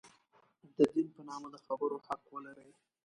د 0.77 0.79
دین 0.93 1.07
په 1.15 1.21
نامه 1.27 1.47
د 1.51 1.55
خبرو 1.65 1.97
حق 2.07 2.21
ولري. 2.33 2.69